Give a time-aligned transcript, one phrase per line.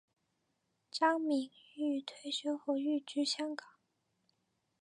[0.89, 3.67] 张敏钰退休后寓居香港。